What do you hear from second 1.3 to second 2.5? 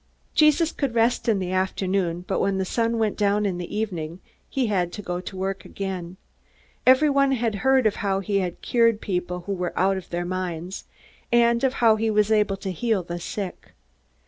the afternoon, but